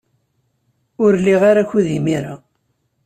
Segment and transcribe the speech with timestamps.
[1.03, 2.35] Ur liɣ ara akud imir-a.